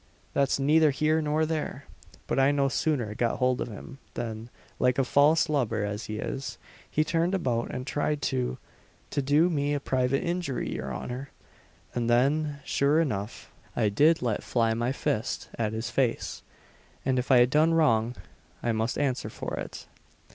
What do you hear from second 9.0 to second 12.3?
to do me a private injury, your honour! and